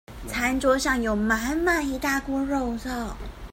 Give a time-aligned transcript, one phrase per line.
[0.27, 3.13] 餐桌上有滿滿一大鍋肉燥